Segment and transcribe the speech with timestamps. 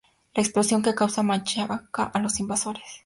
[0.35, 2.89] La explosión que causa machaca a los invasores.